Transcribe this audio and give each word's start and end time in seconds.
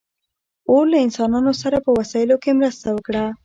اور 0.69 0.83
له 0.91 0.97
انسانانو 1.05 1.53
سره 1.61 1.77
په 1.85 1.91
وسایلو 1.99 2.35
کې 2.43 2.51
مرسته 2.59 2.87
وکړه. 2.91 3.25